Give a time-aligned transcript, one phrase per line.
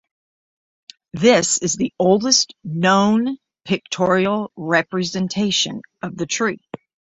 [1.13, 6.65] This is the oldest known pictorial representation of the tree.